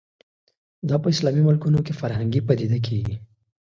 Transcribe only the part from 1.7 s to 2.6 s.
کې فرهنګي